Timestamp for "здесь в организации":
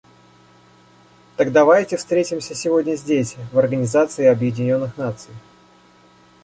2.95-4.25